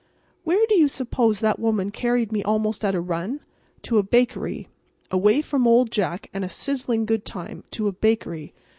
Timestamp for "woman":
1.59-1.91